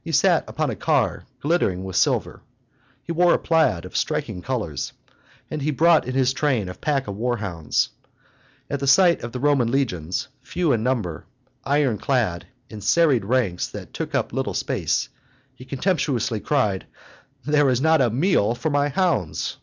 [0.00, 2.40] He sat upon a car glittering with silver;
[3.02, 4.94] he wore a plaid of striking colors;
[5.50, 7.90] and he brought in his train a pack of war hounds.
[8.70, 11.26] At the sight of the Roman legions, few in number,
[11.64, 15.10] iron clad, in serried ranks that took up little space,
[15.54, 16.86] he contemptuously cried,
[17.44, 19.58] "There is not a meal for my hounds."